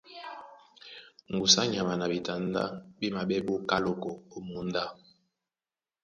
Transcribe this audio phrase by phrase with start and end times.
[1.33, 2.61] Ŋgusu á nyama na ɓetandá
[2.99, 4.83] ɓá maɓɛ́ ɓá oká loko ó mǒndá.